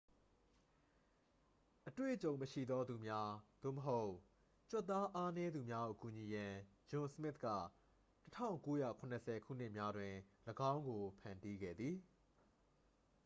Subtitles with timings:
[1.87, 3.31] အတွေ့အကြုံမရှိသော သူများ
[3.63, 4.13] သို့မဟုတ်
[4.71, 6.53] ကြွက်သားအားနည်းသူများကို ကူညီရန်
[6.89, 7.47] ဂျွန်စမစ်က
[8.35, 10.13] 1970 ခုနှစ်များတွင်
[10.71, 11.95] ၎င်းကို ဖန်တီးခဲ့သည်